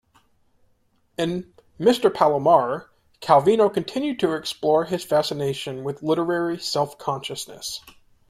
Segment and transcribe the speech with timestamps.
[1.15, 2.11] In "Mr.
[2.11, 7.81] Palomar", Calvino continued to explore his fascination with literary self-consciousness.